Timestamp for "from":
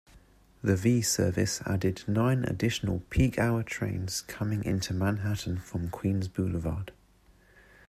5.59-5.91